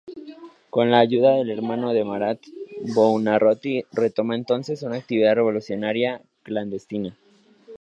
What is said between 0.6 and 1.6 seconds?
Con la ayuda del